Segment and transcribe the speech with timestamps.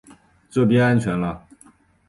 [0.49, 1.45] 这边安全了